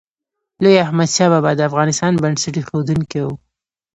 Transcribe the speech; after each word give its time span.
لوی 0.63 0.75
احمدشاه 0.85 1.29
بابا 1.33 1.51
د 1.55 1.61
افغانستان 1.69 2.13
بنسټ 2.23 2.53
ایښودونکی 2.57 3.19
و. 3.23 3.27